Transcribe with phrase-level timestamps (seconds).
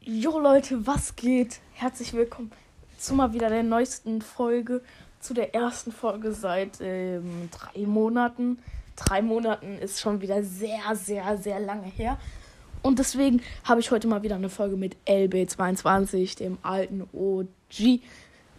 [0.00, 1.58] Jo Leute, was geht?
[1.74, 2.52] Herzlich willkommen
[2.98, 4.80] zu mal wieder der neuesten Folge,
[5.18, 8.58] zu der ersten Folge seit ähm, drei Monaten.
[8.94, 12.16] Drei Monaten ist schon wieder sehr, sehr, sehr lange her.
[12.82, 18.00] Und deswegen habe ich heute mal wieder eine Folge mit LB22, dem alten OG,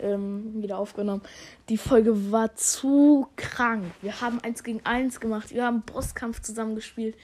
[0.02, 1.22] ähm, wieder aufgenommen.
[1.70, 3.86] Die Folge war zu krank.
[4.02, 7.16] Wir haben eins gegen eins gemacht, wir haben Bosskampf zusammengespielt,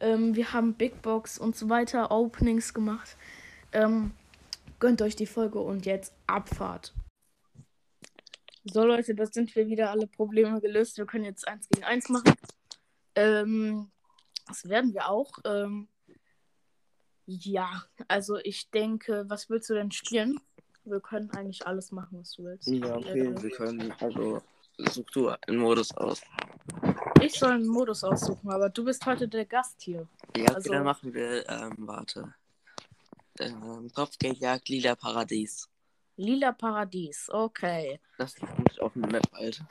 [0.00, 3.16] ähm, wir haben Big Box und so weiter, Openings gemacht.
[3.72, 4.12] Ähm,
[4.78, 6.94] gönnt euch die Folge und jetzt Abfahrt.
[8.64, 10.98] So Leute, das sind wir wieder alle Probleme gelöst.
[10.98, 12.34] Wir können jetzt eins gegen eins machen.
[13.14, 13.90] Ähm,
[14.46, 15.32] das werden wir auch.
[15.44, 15.88] Ähm,
[17.26, 20.40] ja, also ich denke, was willst du denn spielen?
[20.84, 22.66] Wir können eigentlich alles machen, was du willst.
[22.68, 23.92] Ja, okay, wir können.
[24.00, 24.42] Also,
[24.78, 26.20] such du einen Modus aus.
[27.22, 30.08] Ich soll einen Modus aussuchen, aber du bist heute der Gast hier.
[30.36, 32.34] Ja, okay, Also- dann machen wir, ähm, warte.
[33.40, 35.68] Ähm, Kopfgeldjagd, lila Paradies.
[36.16, 37.98] Lila Paradies, okay.
[38.18, 39.66] Das ist nicht auf dem Map, Alter.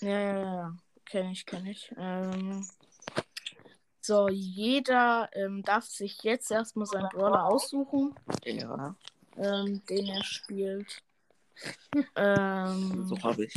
[0.00, 0.76] Ja, ja, ja.
[1.04, 1.92] Kenn ich, kenn ich.
[1.98, 2.66] Ähm,
[4.00, 8.96] so, jeder ähm, darf sich jetzt erstmal seinen Brawler aussuchen, Ja,
[9.36, 11.02] ähm, den er spielt.
[12.16, 13.54] ähm, so habe ich.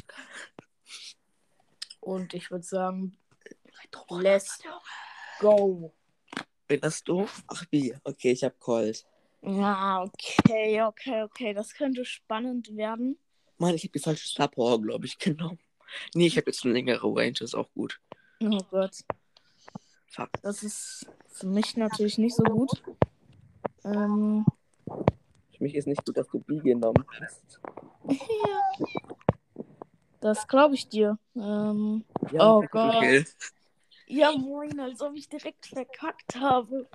[2.01, 3.17] und ich würde sagen,
[4.09, 4.59] let's
[5.39, 5.93] go.
[6.67, 7.25] Wen hast du?
[7.47, 7.95] Ach, wie?
[8.03, 9.05] Okay, ich hab Colt.
[9.45, 11.53] Ja, okay, okay, okay.
[11.53, 13.17] Das könnte spannend werden.
[13.57, 15.59] Mann, ich hab die falsche Star Power, glaube ich, genommen.
[16.13, 18.01] Nee, ich habe jetzt eine längere Range, ist auch gut.
[18.43, 19.03] Oh Gott.
[20.07, 20.29] Fuck.
[20.41, 22.83] Das ist für mich natürlich nicht so gut.
[23.83, 24.45] Ähm,
[24.85, 27.61] Für mich ist nicht gut, dass du B genommen hast.
[30.21, 31.17] das glaube ich dir.
[31.35, 33.23] Ähm, Ja, Oh okay.
[33.23, 33.35] Gott.
[34.07, 36.89] ja, moin, als ob ich direkt verkackt habe.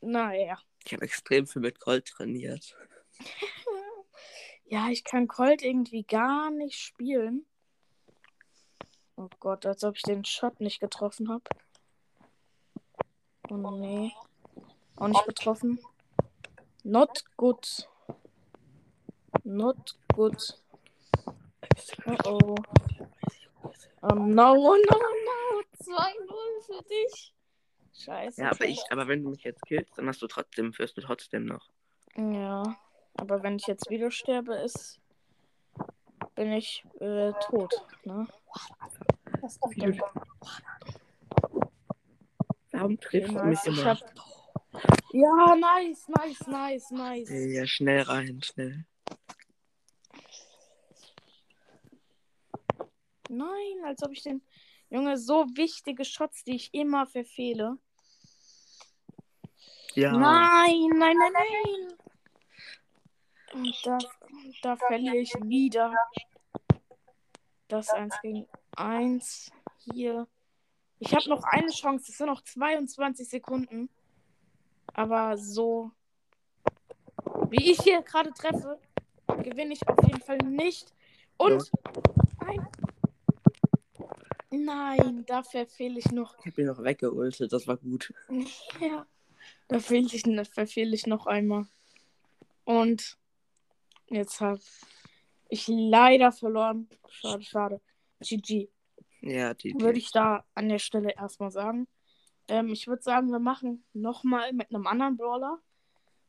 [0.00, 0.58] Naja.
[0.84, 2.76] Ich habe extrem viel mit Colt trainiert.
[4.66, 7.44] Ja, ich kann Colt irgendwie gar nicht spielen.
[9.16, 11.44] Oh Gott, als ob ich den Shot nicht getroffen habe.
[13.50, 14.12] Oh nee.
[14.96, 15.80] Auch nicht getroffen.
[16.84, 17.88] Not good.
[19.44, 20.62] Not good.
[22.06, 22.54] Oh oh.
[24.02, 25.62] Oh no, oh no, no.
[25.82, 27.34] 2-0 für dich.
[28.00, 28.40] Scheiße.
[28.40, 31.02] Ja, aber ich, aber wenn du mich jetzt killst, dann hast du trotzdem, führst du
[31.02, 31.70] trotzdem noch.
[32.16, 32.76] Ja,
[33.14, 35.00] aber wenn ich jetzt wieder sterbe, ist
[36.34, 38.26] bin ich äh, tot, ne?
[39.42, 40.00] Das dann.
[42.72, 43.84] Warum Okay, triffst du mich Ich immer?
[43.84, 43.98] hab...
[45.12, 47.28] Ja, nice, nice, nice, nice.
[47.30, 48.86] Ja, schnell rein, schnell.
[53.28, 54.42] Nein, als ob ich den
[54.88, 57.78] Junge so wichtige Shots, die ich immer verfehle.
[59.94, 60.12] Ja.
[60.12, 61.94] Nein, nein, nein, nein.
[63.52, 63.98] Und da,
[64.62, 65.92] da verliere ich wieder.
[67.68, 68.46] Das 1 gegen
[68.76, 69.50] 1.
[69.92, 70.26] Hier.
[70.98, 72.06] Ich habe noch eine Chance.
[72.10, 73.88] Es sind noch 22 Sekunden.
[74.94, 75.90] Aber so.
[77.48, 78.78] Wie ich hier gerade treffe,
[79.42, 80.92] gewinne ich auf jeden Fall nicht.
[81.36, 81.70] Und.
[82.40, 82.68] Nein.
[84.52, 86.36] Nein, da verfehle ich noch.
[86.40, 88.12] Ich habe ihn noch weggeultet, das war gut.
[88.80, 89.06] Ja.
[89.70, 91.64] Da fehle ich, verfehle ich noch einmal.
[92.64, 93.16] Und
[94.08, 94.60] jetzt habe
[95.48, 96.88] ich leider verloren.
[97.08, 97.80] Schade, schade.
[98.20, 98.68] GG.
[99.20, 99.72] Ja, die.
[99.78, 101.86] Würde ich da an der Stelle erstmal sagen.
[102.48, 105.60] Ähm, ich würde sagen, wir machen nochmal mit einem anderen Brawler.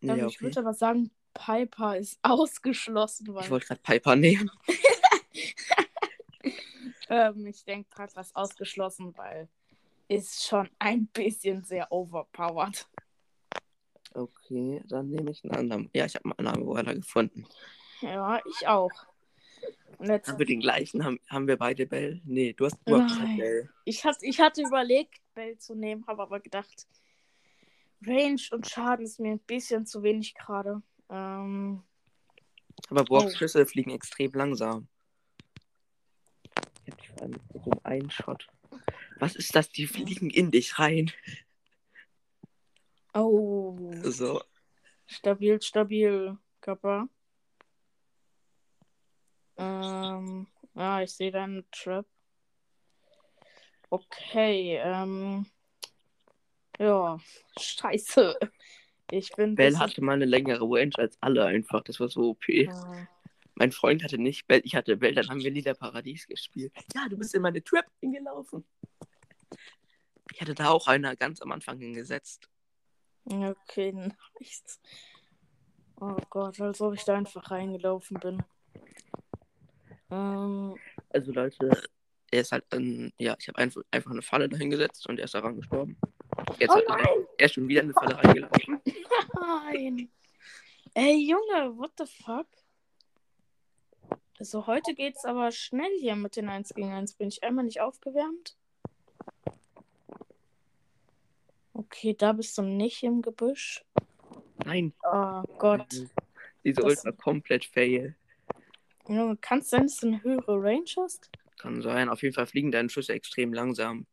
[0.03, 0.41] Ähm, Ja, Ich okay.
[0.41, 4.51] würde aber sagen, Piper ist ausgeschlossen, weil Ich wollte gerade Piper nehmen.
[7.09, 9.49] ähm, ich denke, Piper ist ausgeschlossen, weil
[10.07, 12.85] ist schon ein bisschen sehr overpowered.
[14.13, 15.89] Okay, dann nehme ich einen anderen.
[15.93, 17.45] Ja, ich habe einen anderen Brawler gefunden.
[18.01, 18.91] Ja, ich auch.
[20.01, 21.05] Jetzt Haben wir den gleichen?
[21.05, 22.21] Haben, haben wir beide Bell?
[22.25, 23.37] Nee, du hast hast Nein.
[23.37, 23.69] Bell.
[23.85, 26.87] Ich, hat, ich hatte überlegt, Bell zu nehmen, habe aber gedacht,
[28.05, 30.81] Range und Schaden ist mir ein bisschen zu wenig gerade.
[31.09, 31.83] Ähm,
[32.89, 33.19] Aber Oh.
[33.19, 34.87] Boxschüsse fliegen extrem langsam.
[36.87, 38.47] Die vor allem so einen Shot.
[39.19, 39.69] Was ist das?
[39.69, 41.11] Die fliegen in dich rein.
[43.13, 44.41] Oh, So.
[45.07, 47.07] stabil, stabil, Kappa.
[49.57, 52.05] Ähm, ja, ich sehe deinen Trap.
[53.89, 55.45] Okay, ähm,
[56.79, 57.19] ja,
[57.59, 58.37] scheiße.
[59.11, 61.83] Ich bin Bell bisschen- hatte mal eine längere Range als alle einfach.
[61.83, 62.47] Das war so OP.
[62.49, 62.69] Äh,
[63.55, 66.73] Mein Freund hatte nicht Bell, ich hatte Bell, dann haben wir Lila Paradies gespielt.
[66.95, 68.65] Ja, du bist in meine Trap hingelaufen.
[70.33, 72.49] Ich hatte da auch einer ganz am Anfang hingesetzt.
[73.25, 74.79] Okay, nice.
[75.99, 78.43] Oh Gott, als ob ich da einfach reingelaufen bin.
[80.09, 80.75] Ähm,
[81.09, 81.69] Also Leute,
[82.31, 85.33] er ist halt, ähm, ja, ich habe einfach, einfach eine Falle dahingesetzt und er ist
[85.35, 85.97] daran gestorben.
[86.59, 87.25] Jetzt Oh hat nein!
[87.37, 88.81] er ist schon wieder in eine Falle reingelaufen.
[89.39, 90.11] nein!
[90.93, 92.47] Ey, Junge, what the fuck?
[94.39, 97.13] Also heute geht's aber schnell hier mit den 1 gegen 1.
[97.13, 98.57] Bin ich einmal nicht aufgewärmt?
[101.73, 103.83] Okay, da bist du nicht im Gebüsch.
[104.65, 105.87] Nein, Oh Gott.
[106.63, 108.15] diese Das- Ult war komplett fail.
[109.07, 111.29] Junge, kannst sein, dass du eine höhere Range hast?
[111.57, 112.09] Kann sein.
[112.09, 114.05] Auf jeden Fall fliegen deine Schüsse extrem langsam.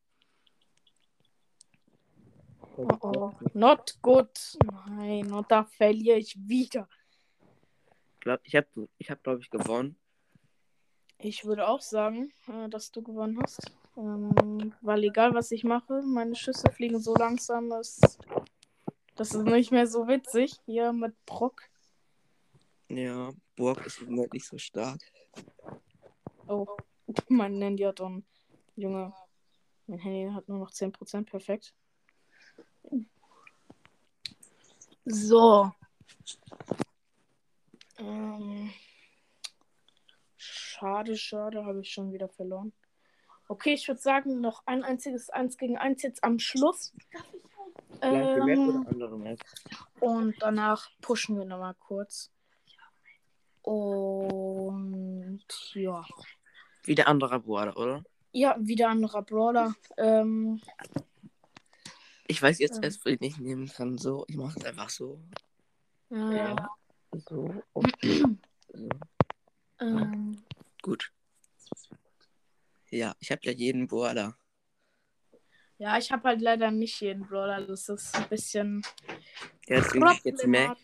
[2.76, 3.32] Oh oh.
[3.55, 4.56] Not good.
[4.88, 6.88] Nein, und da verliere ich wieder.
[8.20, 9.96] Glaub, ich habe, ich hab, glaube ich, gewonnen.
[11.19, 13.60] Ich würde auch sagen, äh, dass du gewonnen hast.
[13.99, 17.99] Ähm, weil egal, was ich mache, meine Schüsse fliegen so langsam, dass
[19.17, 20.55] das ist nicht mehr so witzig.
[20.67, 21.62] Hier mit Brock.
[22.89, 25.00] Ja, Borg ist im Moment nicht so stark.
[26.47, 26.77] Oh,
[27.29, 28.25] mein Handy hat dann.
[28.77, 29.12] Junge,
[29.89, 31.25] mein Handy hat nur noch 10%.
[31.25, 31.75] Perfekt.
[35.05, 35.73] So.
[37.99, 38.73] Ähm,
[40.37, 42.73] schade, schade, habe ich schon wieder verloren.
[43.49, 46.93] Okay, ich würde sagen, noch ein einziges 1 gegen 1 jetzt am Schluss.
[48.00, 49.41] Gleiche Map Ähm, oder andere Map?
[50.00, 52.31] und danach pushen wir nochmal kurz.
[53.62, 55.43] Und
[55.75, 56.05] ja.
[56.85, 58.05] Wieder anderer Bruder, oder?
[58.33, 59.75] Ja, wieder anderer Brawler.
[59.97, 60.61] Ähm,
[62.27, 62.83] Ich weiß jetzt Ähm.
[62.85, 63.97] erst, wen ich nehmen kann.
[63.97, 65.21] So, ich mache es einfach so.
[66.11, 66.69] ja, Ja.
[67.12, 67.51] So.
[67.73, 68.37] Und so.
[69.81, 70.43] ähm,
[70.83, 71.11] Gut.
[72.90, 74.37] Ja, ich habe ja jeden Bruder.
[75.79, 77.67] ja, ich habe halt leider nicht jeden Brawler.
[77.67, 78.82] Das ist ein bisschen
[79.67, 80.76] Ja, deswegen hab ich jetzt Mac.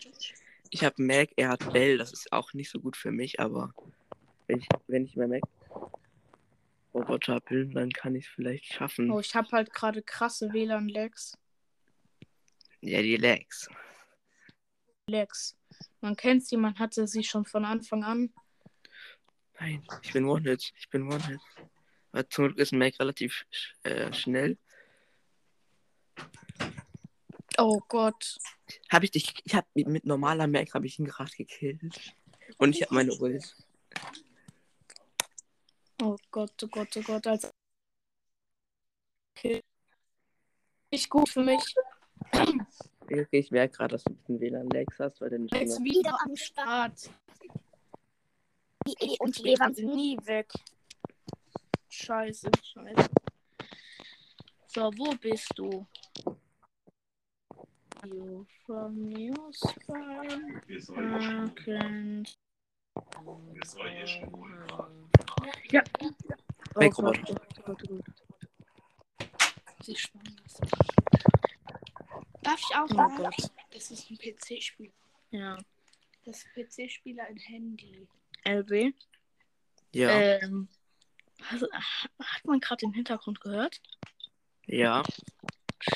[0.69, 1.97] Ich habe Mac, er hat Bell.
[1.97, 3.73] Das ist auch nicht so gut für mich, aber
[4.47, 5.43] wenn ich, wenn ich mehr Mac
[6.93, 9.11] Roboter bin, dann kann ich es vielleicht schaffen.
[9.11, 11.37] Oh, ich habe halt gerade krasse WLAN-Lags.
[12.79, 13.67] Ja, die Lags.
[15.07, 15.57] Lags.
[15.99, 18.33] Man kennt sie, man hatte sie schon von Anfang an.
[19.59, 20.71] Nein, ich bin One-Hit.
[20.77, 21.41] Ich bin One-Hit.
[22.15, 23.45] Aber zum Glück ist Mac relativ
[23.83, 24.57] äh, schnell.
[27.57, 28.37] Oh Gott.
[28.89, 29.33] Habe ich dich.
[29.43, 32.15] Ich habe mit, mit normaler Mac habe ich ihn gerade gekillt.
[32.57, 33.53] Und ich habe meine Ult.
[36.01, 37.27] Oh Gott, oh Gott, oh Gott.
[37.27, 37.51] Als
[39.35, 39.61] okay.
[40.91, 41.75] Nicht gut für mich.
[42.31, 46.33] Okay, ich merke gerade, dass du ein bisschen WLAN-Lags hast, weil deine Jetzt wieder am
[46.37, 47.09] Start.
[49.19, 50.53] Und die Leber sind nie weg.
[52.05, 53.09] Scheiße, scheiße.
[54.67, 55.87] So, wo bist du?
[58.05, 60.61] You from your spine.
[61.55, 62.37] Can't-
[65.71, 65.83] Ja.
[66.75, 67.17] Oh Weg, Gott,
[67.65, 68.03] Gott, Gott.
[69.81, 70.53] Sie spannen das.
[72.43, 73.17] Darf ich auch Oh?
[73.17, 73.51] Gott.
[73.71, 74.91] Das ist ein PC-Spiel.
[75.31, 75.57] Ja.
[76.25, 78.07] Das ist ein PC-Spieler ein Handy.
[78.43, 78.93] LB.
[79.93, 80.67] Ja, Ähm,
[81.51, 83.81] also, hat man gerade den Hintergrund gehört?
[84.67, 85.03] ja.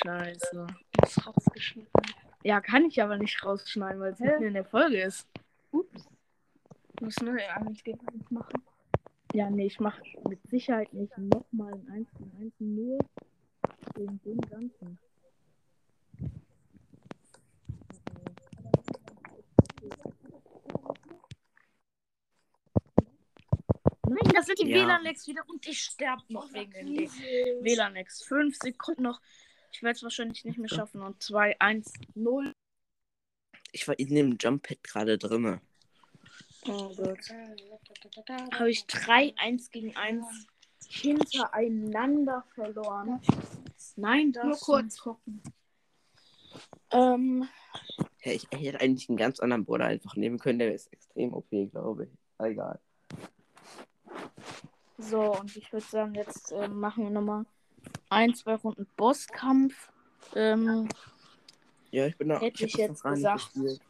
[0.03, 0.67] Scheiße.
[1.03, 2.03] Ist rausgeschnitten.
[2.43, 5.27] Ja, kann ich aber nicht rausschneiden, weil es mitten in der Folge ist.
[5.71, 6.07] Ups.
[7.01, 8.63] Muss nur eins gegen eins machen.
[9.33, 12.99] Ja, nee, ich mache mit Sicherheit nicht nochmal ein 1 gegen 1 nur
[13.95, 14.99] wegen dem Ganzen.
[24.09, 24.85] Nein, das sind die Ja.
[24.85, 27.09] WLAN-Lags wieder und ich sterbe noch wegen den
[27.63, 28.23] WLAN-Lags.
[28.23, 29.21] Fünf Sekunden noch.
[29.71, 31.01] Ich werde es wahrscheinlich nicht mehr schaffen.
[31.01, 32.53] Und 2, 1, 0.
[33.71, 35.61] Ich war in dem Jump-Pad gerade drinne.
[36.67, 37.19] Oh Gott.
[38.53, 40.25] Habe ich 3, 1 gegen 1
[40.87, 43.21] hintereinander verloren.
[43.95, 45.41] Nein, das Nur kurz gucken.
[46.91, 47.47] Ähm,
[48.23, 50.59] Ja, ich, ich hätte eigentlich einen ganz anderen Bruder einfach nehmen können.
[50.59, 52.09] Der ist extrem OP, glaube ich.
[52.39, 52.79] Egal.
[54.99, 57.45] So, und ich würde sagen, jetzt äh, machen wir nochmal
[58.09, 59.91] ein, zwei Runden Bosskampf.
[60.35, 60.89] Ähm,
[61.91, 62.39] Ja, ich bin da.
[62.39, 63.53] Hätte ich das jetzt gesagt.
[63.53, 63.81] gespielt.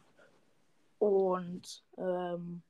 [0.98, 2.62] und ähm,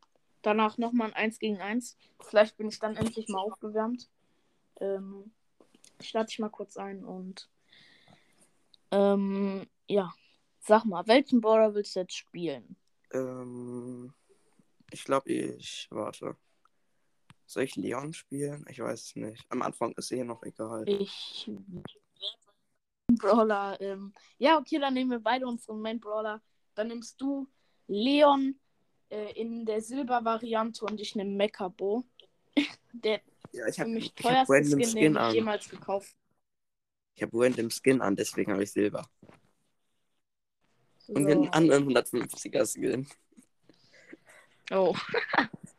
[0.42, 1.96] danach nochmal ein 1 gegen 1.
[2.20, 4.08] Vielleicht bin ich dann endlich mal aufgewärmt.
[4.80, 5.30] Ähm,
[6.00, 7.48] starte ich mal kurz ein und
[8.90, 10.12] ähm, ja,
[10.60, 12.76] sag mal, welchen Border willst du jetzt spielen?
[13.12, 14.12] Ähm,
[14.90, 15.86] ich glaube, ich.
[15.90, 16.36] Warte.
[17.50, 18.64] Soll ich Leon spielen?
[18.68, 19.44] Ich weiß es nicht.
[19.48, 20.88] Am Anfang ist eh noch egal.
[20.88, 21.50] Ich
[23.08, 23.76] Brawler.
[23.80, 26.40] Ähm, ja, okay, dann nehmen wir beide unseren Main Brawler.
[26.76, 27.48] Dann nimmst du
[27.88, 28.54] Leon
[29.08, 32.04] äh, in der Silber-Variante und ich nehme Mechabo.
[32.92, 35.68] der Ja, ich für habe mich ich hab teuerste random Skin, Skin den ich jemals
[35.68, 36.14] gekauft
[37.16, 39.10] Ich habe random Skin an, deswegen habe ich Silber.
[39.22, 39.38] habe.
[41.08, 43.08] Und den anderen 150er Skin.
[44.70, 44.94] Oh.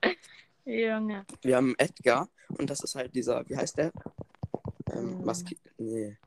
[0.66, 1.26] Junge.
[1.42, 3.92] Wir haben Edgar und das ist halt dieser, wie heißt der?
[4.94, 5.26] Ähm, Hm.
[5.26, 6.18] Maski nee,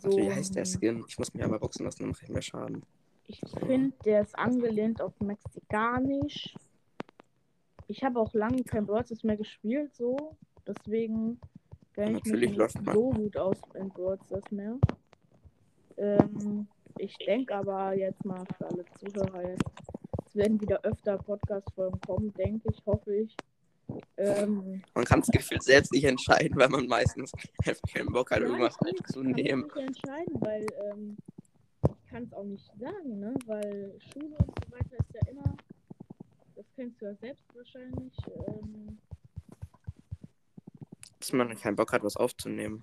[0.00, 0.16] So.
[0.16, 1.04] wie heißt der Skin?
[1.08, 2.82] Ich muss mich einmal boxen lassen, dann mache ich mehr Schaden.
[3.26, 6.54] Ich finde, der ist angelehnt auf Mexikanisch.
[7.88, 10.36] Ich habe auch lange kein Stars mehr gespielt, so.
[10.66, 11.40] Deswegen
[11.94, 12.94] kenne ich Natürlich mich läuft nicht man.
[12.94, 14.78] so gut aus in Stars mehr.
[15.96, 19.64] Ähm, ich denke aber jetzt mal für alle Zuhörer jetzt.
[20.32, 23.36] Es werden wieder öfter Podcast-Folgen kommen, denke ich, hoffe ich.
[24.16, 27.30] Ähm, Man kann es gefühlt selbst nicht entscheiden, weil man meistens
[27.66, 31.18] einfach keinen Bock hat, Ja, irgendwas weiß, ich kann nicht entscheiden, weil ähm,
[31.84, 33.34] ich kann es auch nicht sagen, ne?
[33.46, 35.54] Weil Schule und so weiter ist ja immer,
[36.54, 38.14] das kennst du ja selbst wahrscheinlich.
[38.48, 38.98] Ähm,
[41.18, 42.82] Dass man keinen Bock hat, was aufzunehmen.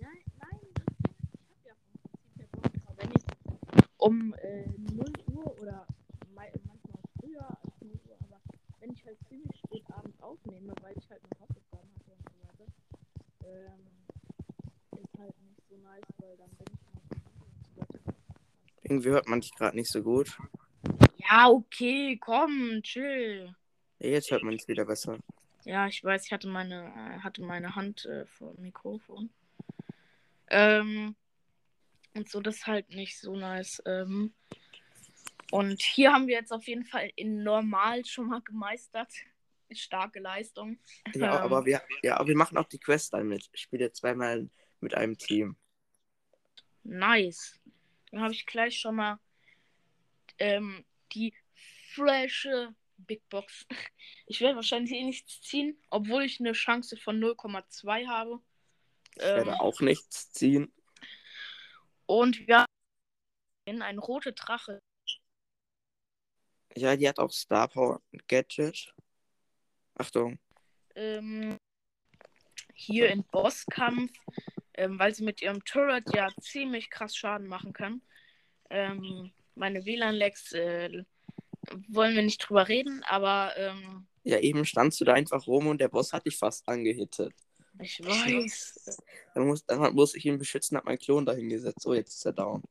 [0.00, 0.08] ja,
[0.40, 5.04] nein, ich habe ja vom Prinzip her Bock, aber wenn ich um äh, 0
[5.36, 5.86] Uhr oder
[6.34, 8.40] mei- manchmal früher als 0 Uhr, aber
[8.80, 9.84] wenn ich halt ziemlich spät
[10.62, 12.72] aufnehme, weil ich halt noch Hausaufgaben hatte und so weiter,
[13.44, 18.14] ähm, ist halt nicht so nice, weil dann bin ich müde und so weiter.
[18.82, 20.36] Irgendwie hört man dich gerade nicht so gut.
[21.16, 23.54] Ja, okay, komm, chill.
[23.98, 25.18] Jetzt hört man es wieder besser.
[25.64, 29.30] Ja, ich weiß, ich hatte meine, äh, hatte meine Hand äh, vor dem Mikrofon.
[30.50, 31.14] Ähm,
[32.14, 33.80] und so, das ist halt nicht so nice.
[33.86, 34.34] Ähm,
[35.52, 39.12] und hier haben wir jetzt auf jeden Fall in normal schon mal gemeistert.
[39.76, 40.78] Starke Leistung.
[41.14, 41.42] Ja, Ähm.
[41.42, 43.48] aber wir, ja, aber wir machen auch die Quest dann mit.
[43.52, 44.48] Ich spiele zweimal
[44.80, 45.56] mit einem Team.
[46.84, 47.60] Nice.
[48.10, 49.18] Dann habe ich gleich schon mal
[50.38, 51.34] ähm, die
[51.94, 53.66] frische Big Box.
[54.26, 58.40] Ich werde wahrscheinlich eh nichts ziehen, obwohl ich eine Chance von 0,2 habe.
[59.16, 60.72] Ich werde auch nichts ziehen.
[62.06, 62.64] Und wir
[63.68, 64.80] haben ein rote Drache.
[66.76, 68.94] Ja, die hat auch Star Power Gadget.
[69.94, 70.38] Achtung.
[70.94, 71.58] Ähm,
[72.74, 74.12] hier in Bosskampf,
[74.74, 78.02] ähm, weil sie mit ihrem Turret ja ziemlich krass Schaden machen kann.
[78.70, 81.04] Ähm, meine WLAN-Lags äh,
[81.88, 85.80] wollen wir nicht drüber reden, aber ähm, Ja, eben standst du da einfach rum und
[85.80, 87.32] der Boss hat dich fast angehittet.
[87.80, 88.98] ich weiß.
[89.34, 91.86] Dann muss, dann muss ich ihn beschützen, hat mein Klon dahin gesetzt.
[91.86, 92.62] Oh, jetzt ist er down.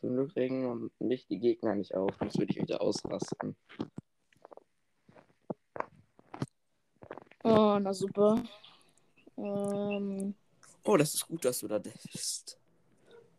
[0.00, 3.56] Zum Glück regen mich die Gegner nicht auf, sonst würde ich wieder ausrasten.
[7.42, 8.42] Oh, na super.
[9.36, 10.34] Ähm,
[10.84, 12.60] Oh, das ist gut, dass du da bist.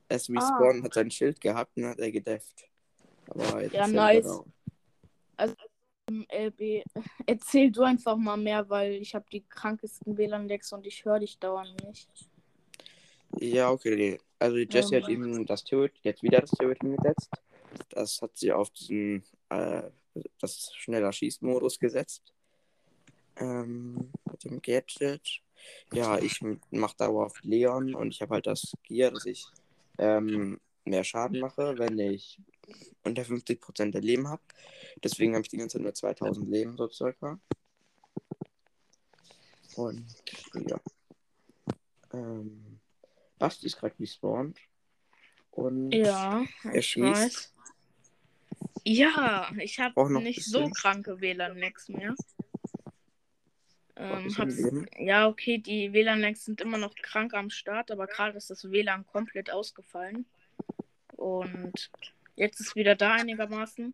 [0.09, 0.73] Er ist Ah.
[0.83, 2.69] hat sein Schild gehabt und hat er gedefft.
[3.29, 4.25] Aber jetzt Ja, nice.
[4.25, 4.43] wieder
[5.37, 5.55] down.
[6.29, 6.83] LB,
[7.25, 11.39] erzähl du einfach mal mehr, weil ich habe die krankesten WLAN-Lags und ich höre dich
[11.39, 12.09] dauernd nicht.
[13.37, 14.19] Ja, okay.
[14.39, 15.03] Also die Jessie Ähm.
[15.03, 17.29] hat ihm das Turret, jetzt wieder das Turret hingesetzt.
[17.89, 19.84] Das hat sie auf diesen äh,
[20.39, 22.34] das schneller Schießmodus gesetzt.
[23.38, 25.41] Ähm, mit dem Gadget.
[25.93, 26.41] Ja, ich
[26.72, 29.46] mache dauerhaft Leon und ich habe halt das Gear, dass ich
[29.98, 32.39] ähm, mehr Schaden mache, wenn ich
[33.03, 34.41] unter 50% der Leben habe.
[35.03, 37.39] Deswegen habe ich die ganze Zeit nur 2000 Leben so circa.
[39.75, 40.05] Und
[40.67, 40.79] ja.
[42.13, 42.68] Ähm,
[43.39, 44.60] Basti ist gerade respawned.
[45.51, 47.22] Und Ja, er schießt.
[47.22, 47.53] weiß.
[48.86, 52.15] Ja, ich habe noch nicht so kranke WLAN-Lags mehr.
[53.96, 58.72] Ähm, ja, okay, die WLAN-Lags sind immer noch krank am Start, aber gerade ist das
[58.72, 60.25] WLAN komplett ausgefallen.
[61.17, 61.91] Und
[62.36, 63.93] jetzt ist wieder da einigermaßen.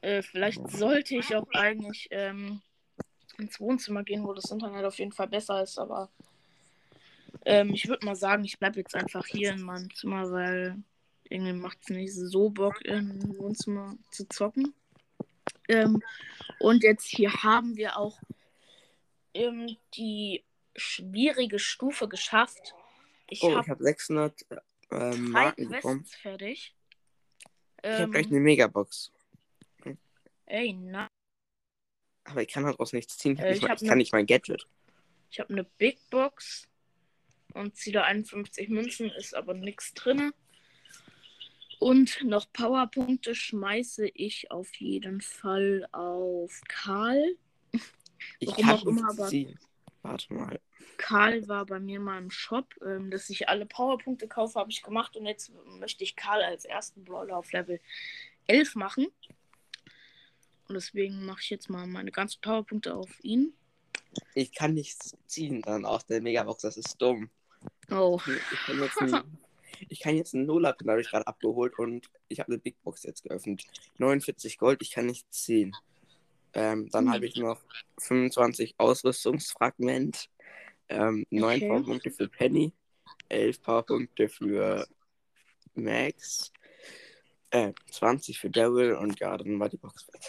[0.00, 2.60] Äh, vielleicht sollte ich auch eigentlich ähm,
[3.38, 6.10] ins Wohnzimmer gehen, wo das Internet auf jeden Fall besser ist, aber
[7.44, 10.76] ähm, ich würde mal sagen, ich bleibe jetzt einfach hier in meinem Zimmer, weil
[11.28, 14.74] irgendwie macht es nicht so Bock, im Wohnzimmer zu zocken.
[15.68, 16.02] Ähm,
[16.60, 18.18] und jetzt hier haben wir auch
[19.32, 20.44] ähm, die
[20.76, 22.74] schwierige Stufe geschafft.
[23.28, 24.60] Ich Oh, ich habe habe 600 ähm,
[24.90, 26.04] drei Marken bekommen.
[26.04, 26.74] Fertig.
[27.82, 29.12] Ich habe Ähm, gleich eine Megabox.
[30.46, 31.08] ey, na,
[32.24, 33.34] Aber ich kann daraus nichts ziehen.
[33.34, 34.66] Ich, hab Äh, ich hab ich ne- kann nicht mein Gadget.
[35.30, 36.66] ich habe eine Big Box
[37.54, 40.32] und ziehe da 51 Münzen, ist aber nichts drin.
[41.80, 47.36] Und noch Powerpunkte schmeiße ich auf jeden Fall auf Karl.
[48.38, 49.30] Ich Warum kann auch immer, aber-.
[50.02, 50.60] Warte mal.
[50.96, 54.82] Karl war bei mir mal im Shop, ähm, dass ich alle Powerpunkte kaufe, habe ich
[54.82, 57.80] gemacht und jetzt möchte ich Karl als ersten Brawler auf Level
[58.46, 59.06] 11 machen.
[60.68, 63.54] Und deswegen mache ich jetzt mal meine ganzen Powerpunkte auf ihn.
[64.34, 67.30] Ich kann nichts ziehen dann aus der Megabox, das ist dumm.
[67.90, 69.38] Oh, Ich kann jetzt einen,
[69.88, 73.02] ich kann jetzt einen Nuller-Pin habe ich gerade abgeholt und ich habe eine Big Box
[73.04, 73.64] jetzt geöffnet.
[73.98, 75.74] 49 Gold, ich kann nichts ziehen.
[76.52, 77.12] Ähm, dann Hm.
[77.12, 77.60] habe ich noch
[77.98, 80.30] 25 Ausrüstungsfragment,
[80.88, 81.68] ähm, 9 Okay.
[81.68, 82.72] Powerpunkte für Penny,
[83.28, 84.86] 11 Powerpunkte für
[85.74, 86.52] Max,
[87.50, 90.20] äh, 20 für Daryl und ja, dann war die Box weg.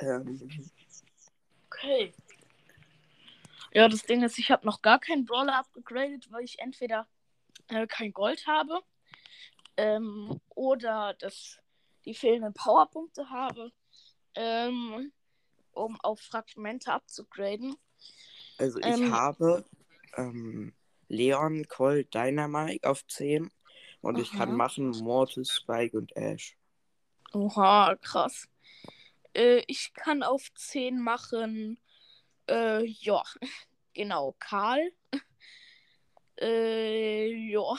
[0.00, 0.40] Ähm,
[1.66, 2.12] okay.
[3.74, 7.08] Ja, das Ding ist, ich habe noch gar keinen Brawler abgegradet, weil ich entweder
[7.68, 8.80] äh, kein Gold habe
[9.76, 11.58] ähm, oder dass
[12.04, 13.72] die fehlenden Powerpunkte habe,
[14.36, 15.12] ähm,
[15.72, 17.76] um auf Fragmente abzugraden.
[18.58, 19.64] also ich Ähm, habe
[20.16, 20.74] ähm,
[21.08, 23.50] Leon, Colt, Dynamite auf 10
[24.00, 24.56] und ich kann Aha.
[24.56, 26.56] machen Mortis, Spike und Ash.
[27.32, 28.48] Oha, krass.
[29.34, 31.78] Äh, ich kann auf 10 machen.
[32.48, 33.22] Äh, ja,
[33.92, 34.92] genau, Karl.
[36.40, 37.76] Äh, ja.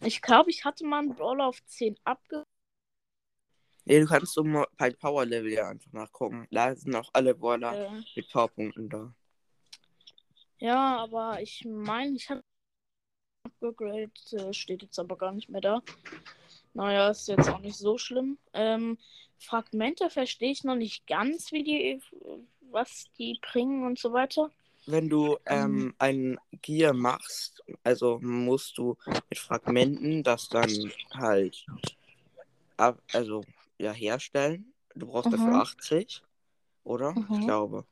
[0.00, 2.44] Ich glaube, ich hatte mal einen Brawler auf 10 abge.
[3.84, 6.48] Nee, du kannst um bei Power Level ja einfach nachgucken.
[6.50, 9.14] Da sind auch alle Brawler Äh, mit Powerpunkten da.
[10.58, 12.42] ja, aber ich meine, ich habe
[13.44, 15.82] abgegradet, äh, steht jetzt aber gar nicht mehr da.
[16.74, 18.38] Naja, ist jetzt auch nicht so schlimm.
[18.52, 18.98] Ähm,
[19.38, 22.00] Fragmente verstehe ich noch nicht ganz, wie die,
[22.70, 24.50] was die bringen und so weiter.
[24.86, 25.92] Wenn du Ähm.
[25.92, 28.96] ähm, ein Gear machst, also musst du
[29.28, 31.66] mit Fragmenten das dann halt
[32.76, 33.44] ab, also
[33.78, 34.72] ja herstellen.
[34.94, 35.60] Du brauchst dafür Mhm.
[35.60, 36.22] 80,
[36.84, 37.12] oder?
[37.12, 37.26] Mhm.
[37.32, 37.84] Ich glaube.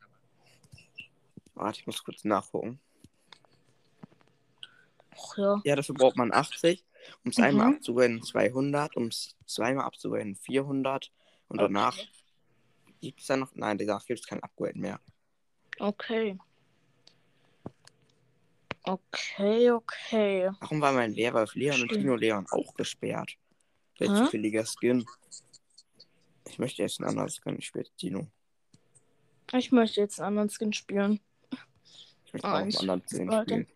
[1.55, 2.81] Warte, ich muss kurz nachgucken.
[5.17, 5.61] Ach ja.
[5.65, 6.85] Ja, dafür braucht man 80.
[7.25, 7.75] Um es einmal Mhm.
[7.77, 11.11] abzugraden 200, um es zweimal abzugraden 400
[11.49, 12.09] und danach Okay.
[13.01, 15.01] gibt es dann noch, nein, danach gibt es kein Upgrade mehr.
[15.79, 16.39] Okay.
[18.83, 20.51] Okay, okay.
[20.61, 21.89] Warum war mein Werwolf Leon und.
[21.93, 23.37] Tino Leon auch gesperrt?
[23.99, 24.25] Der Hä?
[24.25, 25.07] zufälliger Skin.
[26.47, 28.27] Ich möchte jetzt einen anderen Skin, ich spiele Tino.
[29.53, 31.21] Ich möchte jetzt einen anderen Skin spielen.
[32.27, 33.67] Ich möchte Ah, auch einen anderen Skin spielen.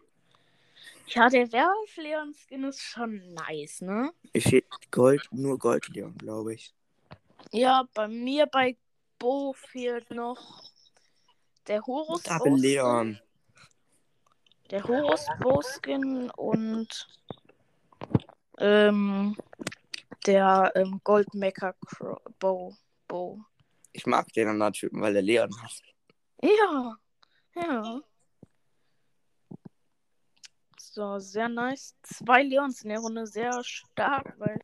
[1.09, 4.12] Ja, der Werwolf Leon Skin ist schon nice, ne?
[4.35, 6.74] Ich steht Gold, nur Gold Leon, glaube ich.
[7.53, 8.77] Ja, bei mir bei
[9.18, 10.62] Bo fehlt noch
[11.66, 13.20] der Horus Double Leon.
[14.70, 17.09] Der Horus Bo Skin und
[18.59, 19.37] ähm,
[20.27, 22.77] der ähm, Gold Mecha Cro- Bow.
[23.07, 23.40] Bow.
[23.92, 25.83] Ich mag den anderen Typen, weil er Leon hat.
[26.42, 26.96] Ja,
[27.57, 28.01] ja.
[30.79, 31.96] So, sehr nice.
[32.03, 34.61] Zwei Leons in der Runde, sehr stark, weil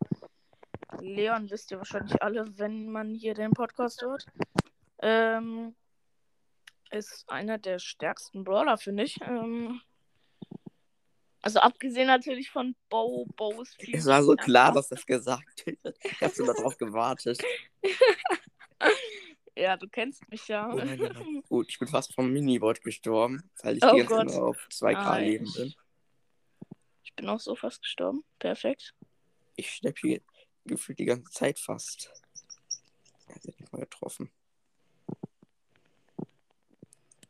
[1.00, 4.26] Leon wisst ihr wahrscheinlich alle, wenn man hier den Podcast hört.
[5.00, 5.74] Ähm,
[6.90, 9.20] ist einer der stärksten Brawler, finde ich.
[9.22, 9.80] Ähm,
[11.42, 15.66] also abgesehen natürlich von Bo, Bo ist viel Es war so klar, dass das gesagt
[15.66, 15.98] wird.
[16.02, 17.42] Ich habe schon darauf gewartet.
[19.56, 20.72] Ja, du kennst mich ja.
[20.72, 21.42] Oh.
[21.48, 24.34] Gut, ich bin fast vom Minibot gestorben, weil ich Oh die ganze.
[24.34, 25.24] Zeit auf 2K Nein.
[25.24, 25.74] Leben bin.
[27.02, 28.24] Ich bin auch so fast gestorben.
[28.38, 28.94] Perfekt.
[29.56, 30.20] Ich steppe hier
[30.64, 32.10] gefühlt die ganze Zeit fast.
[33.28, 34.30] Er hat mich mal getroffen.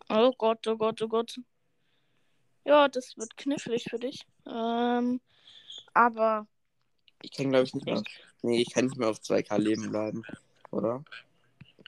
[0.09, 1.41] Oh Gott, oh Gott, oh Gott.
[2.65, 4.27] Ja, das wird knifflig für dich.
[4.47, 5.21] Ähm,
[5.93, 6.47] aber
[7.23, 8.03] Ich kann, glaube ich, ich nicht mehr.
[8.43, 10.23] Nee, ich kann nicht mehr auf 2K Leben bleiben.
[10.71, 11.05] Oder?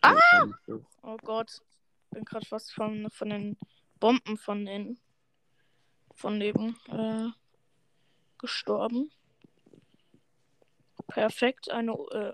[0.03, 0.45] Ah!
[0.45, 0.85] Nicht.
[1.03, 1.63] Oh Gott.
[2.11, 3.57] Bin gerade fast von, von den
[4.01, 4.99] Bomben von den
[6.15, 7.29] von neben äh,
[8.39, 9.11] gestorben.
[11.09, 11.71] Perfekt.
[11.71, 12.33] Eine, äh,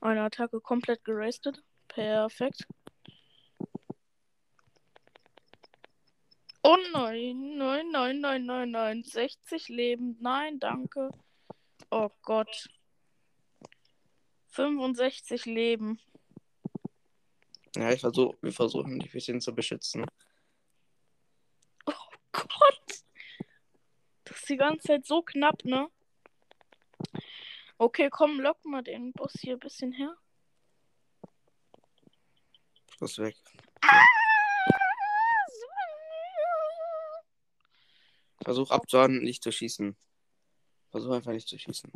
[0.00, 1.62] eine Attacke komplett gerastet.
[1.88, 2.66] Perfekt.
[6.62, 9.04] Oh nein, nein, nein, nein, nein, nein.
[9.04, 10.16] 60 Leben.
[10.20, 11.10] Nein, danke.
[11.90, 12.68] Oh Gott.
[14.48, 16.00] 65 Leben.
[17.76, 20.06] Ja, ich versuch, wir versuchen, die ein bisschen zu beschützen.
[22.32, 23.04] Gott.
[24.24, 25.88] Das ist die ganze Zeit so knapp, ne?
[27.78, 30.16] Okay, komm, lock mal den Boss hier ein bisschen her.
[32.96, 33.36] Schluss weg.
[38.44, 39.96] Versuch abzuhauen, nicht zu schießen.
[40.90, 41.90] Versuch einfach nicht zu schießen.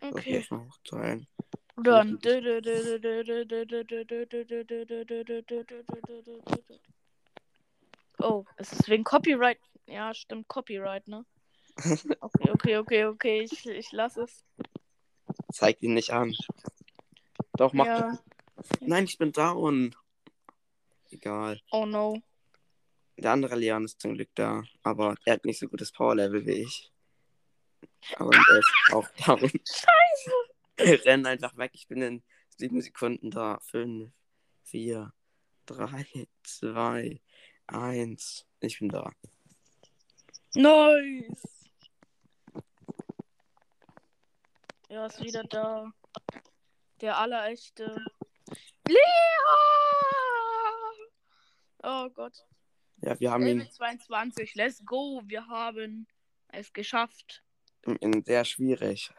[0.00, 0.46] Okay.
[1.76, 2.18] Dann.
[8.18, 9.58] Oh, es ist wegen Copyright.
[9.86, 11.24] Ja, stimmt, Copyright, ne?
[11.76, 14.44] Okay, okay, okay, okay, ich, ich lasse es.
[15.52, 16.34] Zeig ihn nicht an.
[17.56, 17.86] Doch, mach.
[17.86, 18.18] Ja.
[18.80, 19.94] Nein, ich bin down.
[21.10, 21.60] Egal.
[21.70, 22.20] Oh no.
[23.16, 26.62] Der andere Leon ist zum Glück da, aber er hat nicht so gutes Power-Level wie
[26.62, 26.92] ich.
[28.16, 29.40] Aber er ist auch down.
[29.40, 31.04] Scheiße.
[31.04, 31.70] Rennen einfach weg.
[31.74, 32.22] Ich bin in
[32.56, 33.58] sieben Sekunden da.
[33.60, 34.12] Fünf,
[34.64, 35.12] vier,
[35.66, 37.20] drei, zwei,
[37.66, 38.46] eins.
[38.60, 39.12] Ich bin da.
[40.54, 41.53] Nice.
[44.94, 45.92] Er ist wieder da.
[47.00, 47.96] Der allerechte.
[48.86, 48.98] Leon!
[51.82, 52.46] Oh Gott.
[52.98, 54.54] Ja, wir haben ihn Level 22.
[54.54, 55.20] Let's go.
[55.24, 56.06] Wir haben
[56.46, 57.42] es geschafft.
[57.82, 59.10] in sehr schwierig.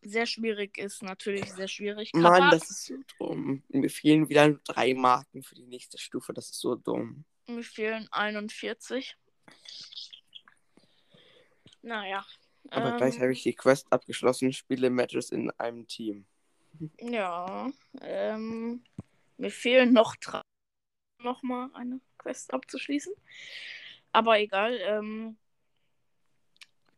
[0.00, 2.12] Sehr schwierig ist natürlich sehr schwierig.
[2.14, 3.62] Mann, Kappa, das ist so dumm.
[3.68, 6.32] Mir fehlen wieder nur drei Marken für die nächste Stufe.
[6.32, 7.26] Das ist so dumm.
[7.46, 9.14] Mir fehlen 41.
[11.82, 12.24] Naja.
[12.68, 14.52] Aber ähm, gleich habe ich die Quest abgeschlossen.
[14.52, 16.26] Spiele Matches in einem Team.
[17.00, 17.70] Ja.
[18.00, 18.84] Ähm,
[19.36, 20.42] mir fehlen noch drei.
[21.22, 23.12] Nochmal eine Quest abzuschließen.
[24.12, 24.78] Aber egal.
[24.82, 25.36] Ähm,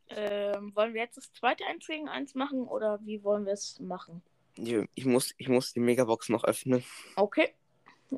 [0.08, 3.80] ähm, wollen wir jetzt das zweite 1 gegen 1 machen oder wie wollen wir es
[3.80, 4.22] machen?
[4.56, 6.84] Ich muss, ich muss die Megabox noch öffnen.
[7.16, 7.54] Okay.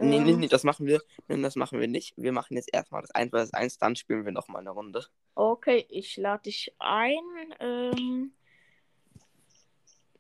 [0.01, 1.01] Nee, nee, Ähm, nee, das machen wir.
[1.29, 2.15] Nein, das machen wir nicht.
[2.17, 5.07] Wir machen jetzt erstmal das 1 vs 1, dann spielen wir nochmal eine Runde.
[5.37, 7.23] Okay, ich lade dich ein.
[7.61, 8.33] Ähm,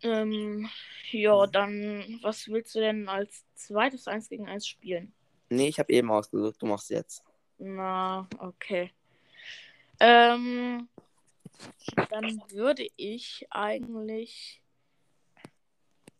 [0.02, 0.68] ähm,
[1.10, 5.12] ja, dann, was willst du denn als zweites 1 gegen 1 spielen?
[5.48, 6.62] Nee, ich habe eben ausgesucht.
[6.62, 7.24] Du machst jetzt.
[7.58, 8.92] Na, okay.
[9.98, 10.88] Ähm,
[12.10, 14.62] dann würde ich eigentlich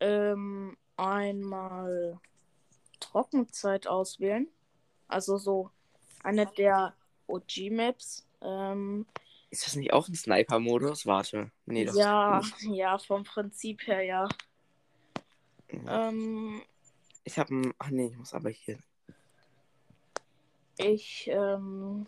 [0.00, 2.20] ähm, einmal
[3.14, 4.48] Trockenzeit auswählen.
[5.06, 5.70] Also so
[6.24, 6.94] eine der
[7.28, 8.26] OG-Maps.
[8.42, 9.06] Ähm,
[9.50, 11.06] Ist das nicht auch ein Sniper-Modus?
[11.06, 11.52] Warte.
[11.64, 14.28] Nee, das ja, ist ja, vom Prinzip her, ja.
[15.70, 15.84] nicht.
[15.86, 16.62] Ähm,
[17.22, 17.72] Ich habe ein.
[17.78, 18.78] Ach nee, ich muss aber hier.
[20.76, 22.06] ich ähm,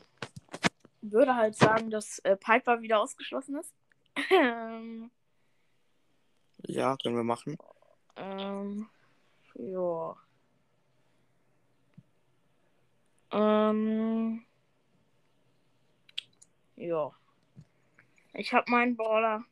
[1.03, 3.73] würde halt sagen, dass äh, Piper wieder ausgeschlossen ist.
[4.33, 5.13] ähm,
[6.67, 7.57] Ja, können wir machen.
[8.17, 8.89] Ähm,
[9.55, 10.17] ja.
[13.37, 14.43] Ähm,
[16.77, 17.13] ja.
[18.33, 19.45] Ich habe meinen Brawler.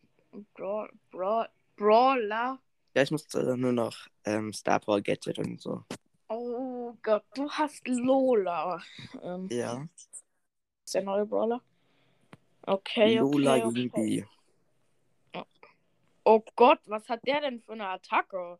[0.54, 2.58] Brawl, Brawl, Brawler.
[2.94, 3.94] Ja, ich muss äh, nur noch
[4.24, 5.84] ähm, Star Power Gadget und so.
[6.28, 8.82] Oh Gott, du hast Lola.
[9.22, 9.86] Ähm, Ja.
[10.84, 11.60] ist der neue Brawler?
[12.62, 14.26] Okay, Lola okay, okay.
[16.24, 18.58] Oh Gott, was hat der denn für eine Attacke?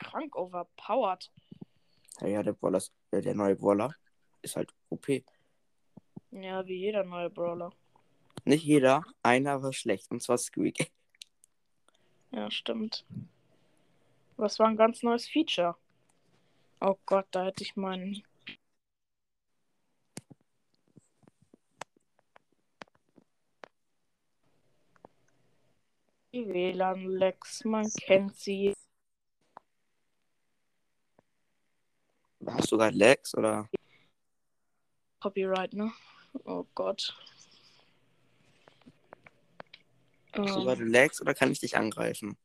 [0.00, 1.30] Krank overpowered.
[2.20, 3.94] Ja, ja, der Brawler ist, äh, der neue Brawler
[4.42, 5.22] ist halt OP.
[6.32, 7.70] Ja, wie jeder neue Brawler.
[8.44, 10.90] Nicht jeder, einer war schlecht, und zwar Squeak.
[12.32, 13.04] Ja, stimmt.
[14.36, 15.76] Was war ein ganz neues Feature?
[16.80, 18.22] Oh Gott, da hätte ich meinen.
[26.32, 28.72] Die WLAN-Lex, man kennt sie.
[32.46, 33.68] Hast du gerade Lex oder?
[35.20, 35.92] Copyright, ne?
[36.44, 37.14] Oh Gott.
[40.32, 42.36] Hast du Ähm, gerade Lex oder kann ich dich angreifen?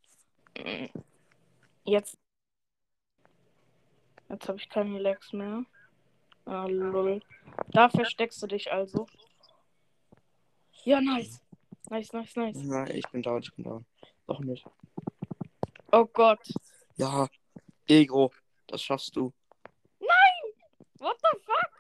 [1.85, 2.17] Jetzt.
[4.29, 5.63] Jetzt habe ich keine Lex mehr.
[6.45, 7.21] Ah, lol.
[7.69, 9.07] Da versteckst du dich also.
[10.83, 11.41] Ja, nice.
[11.89, 12.57] Nice, nice, nice.
[12.63, 13.85] Ja, ich bin down, ich bin down.
[14.27, 14.65] Doch nicht.
[15.91, 16.41] Oh Gott.
[16.97, 17.27] Ja,
[17.87, 18.31] Ego,
[18.67, 19.31] das schaffst du.
[20.97, 21.71] What the fuck?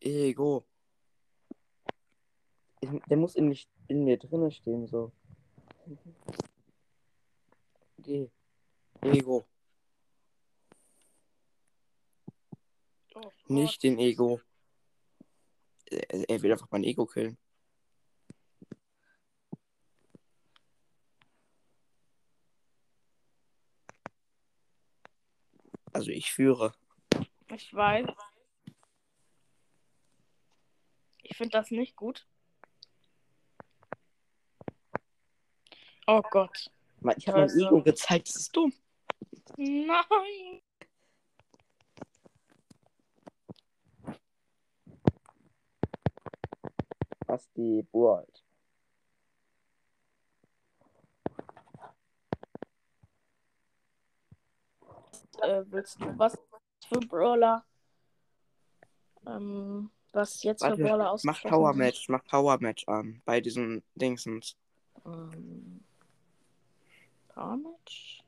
[0.00, 0.64] Ego.
[2.80, 5.12] Ich, der muss in, mich, in mir drinne stehen, so.
[7.98, 8.30] Geh.
[9.02, 9.44] Ego.
[13.14, 13.30] Oh.
[13.48, 14.40] Nicht den Ego.
[15.90, 17.36] Er, er will einfach mein Ego killen.
[25.92, 26.72] Also ich führe.
[27.52, 28.06] Ich weiß.
[31.30, 32.26] Ich finde das nicht gut.
[36.06, 36.70] Oh Gott.
[37.18, 38.72] Ich habe mein Ego gezeigt, das ist dumm.
[39.58, 40.62] Nein.
[47.26, 48.42] Basti Board.
[55.42, 56.38] Äh, willst du was
[56.88, 57.66] für Brawler?
[59.26, 61.78] Ähm, was jetzt für Warte, Brawler Mach ausgeschlossen Power sind?
[61.78, 63.22] Match, mach Power Match an.
[63.24, 64.56] Bei diesen Dingsens.
[65.04, 65.84] Ähm,
[67.28, 68.24] Power Match?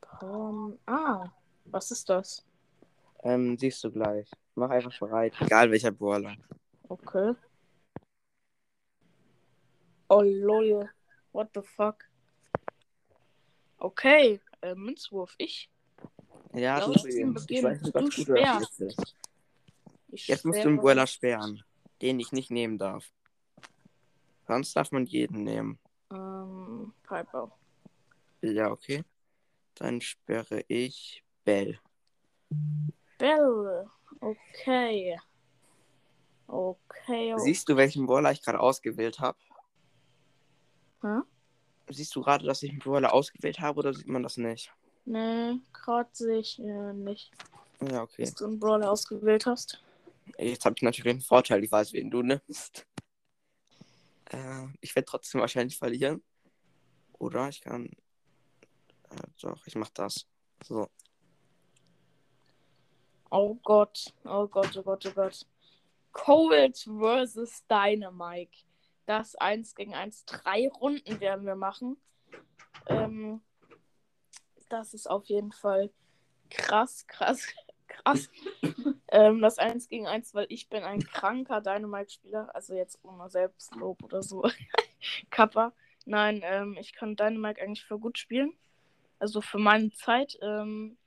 [0.00, 0.78] Power...
[0.86, 1.26] Ah,
[1.66, 2.44] was ist das?
[3.22, 4.30] Ähm, siehst du gleich.
[4.54, 5.34] Mach einfach bereit.
[5.40, 6.36] Egal welcher Brawler.
[6.88, 7.34] Okay.
[10.08, 10.88] Oh lol.
[11.32, 12.04] What the fuck?
[13.78, 15.68] Okay, äh, Münzwurf, ich.
[16.54, 18.74] Ja, Ja, du dem Ich weiß nicht, Du was gut oder sperrst.
[18.76, 19.16] schlecht ist.
[20.12, 21.62] ich Jetzt musst du einen Brawler sperren,
[22.00, 23.10] den ich nicht nehmen darf.
[24.46, 25.78] Sonst darf man jeden nehmen.
[26.12, 27.50] Ähm, Piper.
[28.42, 29.04] Ja, okay.
[29.74, 31.80] Dann sperre ich Bell.
[33.18, 33.86] Bell.
[34.20, 35.18] Okay.
[36.46, 37.34] Okay.
[37.34, 37.34] okay.
[37.38, 39.38] Siehst du, welchen Brawler ich gerade ausgewählt habe?
[41.02, 41.20] Hä?
[41.88, 44.72] Siehst du gerade, dass ich einen Brawler ausgewählt habe oder sieht man das nicht?
[45.04, 47.30] Nee, gerade sehe ich äh, nicht,
[47.80, 48.22] Ja, okay.
[48.22, 49.82] dass du einen Brawler ausgewählt hast.
[50.38, 52.86] Jetzt habe ich natürlich einen Vorteil, ich weiß, wen du nimmst.
[54.30, 56.22] Äh, ich werde trotzdem wahrscheinlich verlieren.
[57.18, 57.86] Oder ich kann.
[59.10, 60.26] Äh, doch, ich mach das.
[60.62, 60.88] So.
[63.30, 65.46] Oh Gott, oh Gott, oh Gott, oh Gott.
[66.12, 68.64] Cold versus Dynamike.
[69.06, 70.24] Das 1 gegen 1.
[70.24, 71.96] Drei Runden werden wir machen.
[72.86, 73.42] Ähm,
[74.68, 75.90] das ist auf jeden Fall
[76.50, 77.46] krass, krass,
[77.88, 78.28] krass.
[79.08, 82.54] ähm, das 1 gegen 1, weil ich bin ein kranker Dynamite-Spieler.
[82.54, 84.48] Also jetzt ohne Selbstlob oder so.
[85.30, 85.72] Kappa.
[86.06, 88.52] Nein, ähm, ich kann Dynamite eigentlich für gut spielen.
[89.18, 90.38] Also für meine Zeit.
[90.42, 90.98] Ähm,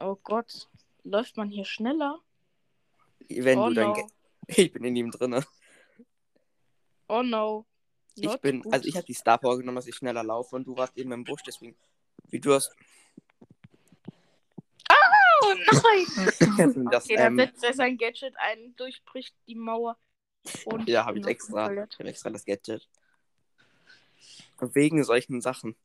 [0.00, 0.68] oh Gott.
[1.04, 2.18] Läuft man hier schneller?
[3.28, 3.92] Wenn oh du no.
[3.92, 4.04] Ge
[4.48, 5.44] Ich bin in ihm drinne.
[7.08, 7.66] Oh no.
[8.16, 8.72] Ich Not bin, gut.
[8.72, 11.12] also ich habe die Star Power genommen, dass ich schneller laufe und du warst eben
[11.12, 11.76] im Busch, deswegen.
[12.30, 12.74] Wie du hast.
[15.42, 16.88] Oh nein!
[16.90, 19.96] das, Okay, dann ähm, setzt er sein Gadget ein, durchbricht die Mauer.
[20.64, 21.70] Und ja, habe ich extra.
[21.72, 22.88] Ich habe extra das Gadget.
[24.60, 25.76] Wegen solchen Sachen.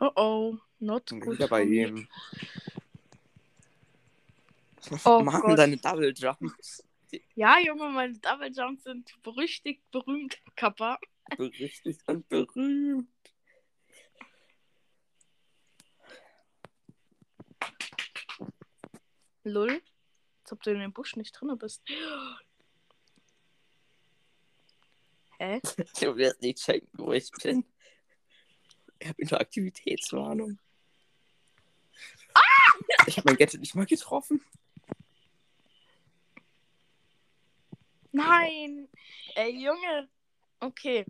[0.00, 1.38] Oh oh, not gut.
[1.38, 2.08] wieder bei ihm.
[5.04, 5.58] Oh Machen Gott.
[5.58, 6.84] deine Double Jumps.
[7.34, 10.98] Ja, Junge, meine Double Jumps sind berüchtigt, berühmt, Kappa.
[11.36, 13.08] Berüchtigt und berühmt.
[19.44, 19.82] Lull.
[20.42, 21.82] Als ob du in dem Busch nicht drin bist.
[25.38, 25.60] Hä?
[26.00, 27.64] Du wirst nicht checken, wo ich bin.
[28.98, 30.58] Ich habe Interaktivitätswarnung.
[33.06, 34.42] Ich habe mein Gadget nicht mal getroffen.
[38.12, 38.88] Nein!
[39.34, 40.08] Ey, Junge.
[40.60, 41.04] Okay.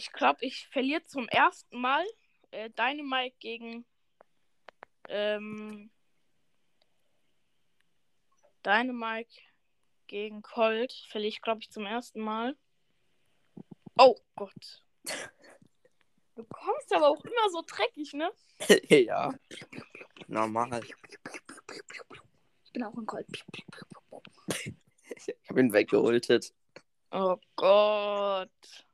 [0.00, 2.06] Ich glaube, ich verliere zum ersten Mal
[2.52, 3.84] äh, Dynamite gegen
[5.10, 5.90] ähm,
[8.64, 9.42] Dynamite
[10.06, 10.90] gegen Colt.
[11.10, 12.56] Verliere ich, glaube ich, zum ersten Mal.
[13.98, 14.82] Oh Gott.
[16.34, 18.32] Du kommst aber auch immer so dreckig, ne?
[18.88, 19.34] ja.
[20.28, 20.82] Normal.
[20.82, 20.94] Ich
[22.72, 23.26] bin auch ein Colt.
[25.14, 26.54] Ich habe ihn weggeholtet.
[27.10, 28.86] Oh Gott.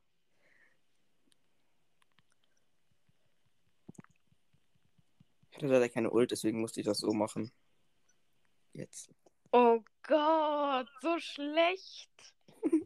[5.57, 7.51] Hatte leider keine Ult, deswegen musste ich das so machen.
[8.73, 9.09] Jetzt.
[9.51, 12.11] Oh Gott, so schlecht.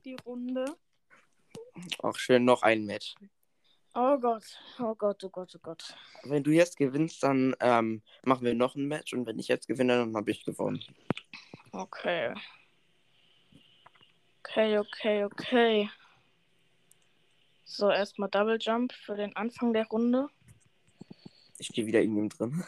[0.06, 0.66] Die Runde.
[2.00, 3.16] Auch schön noch ein Match.
[3.94, 4.44] Oh Gott,
[4.80, 5.96] oh Gott, oh Gott, oh Gott.
[6.24, 9.68] Wenn du jetzt gewinnst, dann ähm, machen wir noch ein Match und wenn ich jetzt
[9.68, 10.82] gewinne, dann habe ich gewonnen.
[11.74, 12.34] Okay.
[14.44, 15.90] Okay, okay, okay.
[17.66, 20.30] So, erstmal Double Jump für den Anfang der Runde.
[21.62, 22.64] Ich stehe wieder in ihm drin.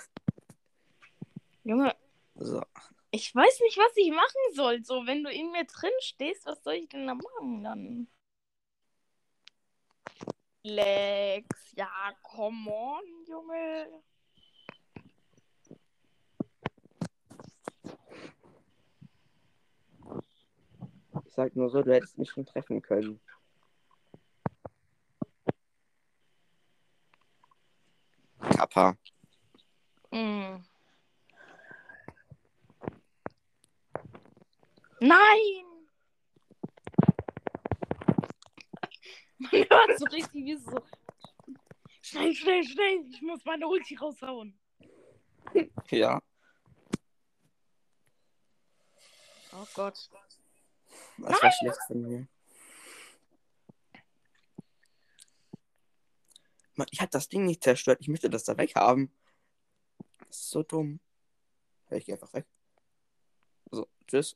[1.64, 1.96] Junge,
[2.36, 2.62] So.
[3.10, 4.86] ich weiß nicht, was ich machen soll.
[4.86, 8.08] So, wenn du in mir drin stehst, was soll ich denn da machen dann?
[10.62, 11.90] Lex, ja,
[12.22, 14.04] come on, Junge.
[21.26, 23.20] Ich sag nur so, du hättest mich schon treffen können.
[28.64, 28.96] Kappa.
[30.14, 30.64] Hm.
[35.02, 35.66] Nein!
[39.38, 40.82] Man hört so richtig wie so.
[42.02, 43.06] Schnell, schnell, schnell!
[43.10, 44.58] Ich muss meine Ulti raushauen.
[45.90, 46.22] Ja.
[49.52, 50.10] Oh Gott.
[51.18, 52.28] Das war schlecht von mir.
[56.76, 58.00] Mann, ich hab das Ding nicht zerstört.
[58.02, 59.14] Ich möchte das da weghaben.
[60.28, 61.00] Das ist so dumm.
[61.92, 62.46] Ich geh einfach weg.
[63.72, 64.36] So, tschüss.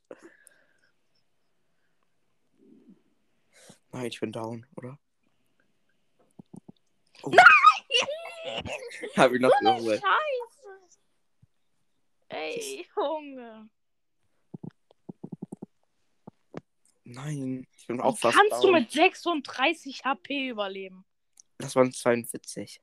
[3.91, 4.99] Nein, ich bin down, oder?
[7.23, 7.31] Oh.
[9.15, 9.79] Hab ich noch So eine.
[9.79, 10.89] Scheiße.
[12.29, 13.69] Ey, Junge.
[17.05, 18.81] Nein, ich bin auch fast Kannst du down.
[18.81, 21.05] mit 36 HP überleben?
[21.57, 22.81] Das waren 42.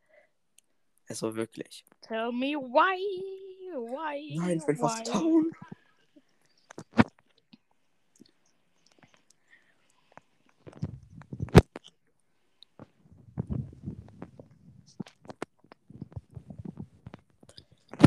[1.09, 1.85] Also wirklich.
[2.01, 2.99] Tell me why.
[3.75, 4.37] Why?
[4.39, 5.53] Nein, ich bin fast down.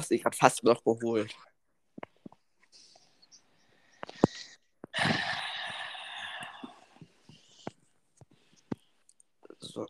[0.09, 1.35] Ich hat fast noch geholt.
[9.59, 9.85] So,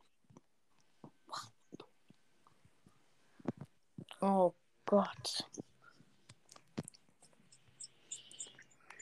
[4.19, 4.53] Oh
[4.85, 5.45] Gott.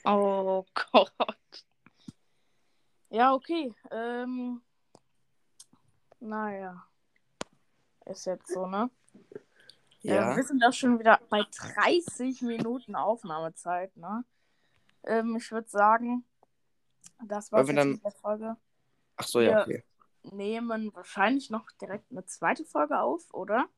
[0.04, 1.10] Oh Gott.
[3.10, 3.74] Ja, okay.
[3.90, 4.60] Ähm.
[6.20, 6.82] Naja.
[8.06, 8.90] Ist jetzt so, ne?
[10.00, 10.32] ja.
[10.32, 11.42] Äh, wir sind auch schon wieder bei
[11.76, 14.24] 30 Minuten Aufnahmezeit, ne?
[15.04, 16.24] Ähm, ich würde sagen,
[17.24, 18.56] das war's wir jetzt dann- mit der Folge.
[19.16, 19.84] Ach so, ja, wir- okay.
[20.32, 23.68] Nehmen wahrscheinlich noch direkt eine zweite Folge auf, oder?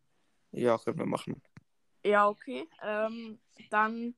[0.53, 1.43] Ja, können wir machen.
[2.05, 2.67] Ja, okay.
[2.83, 3.39] Ähm,
[3.71, 4.15] dann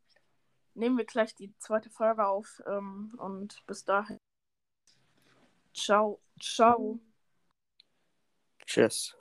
[0.74, 2.62] nehmen wir gleich die zweite Folge auf.
[2.66, 4.18] Ähm, und bis dahin.
[5.74, 6.20] Ciao.
[6.40, 7.00] Ciao.
[8.66, 9.19] Tschüss.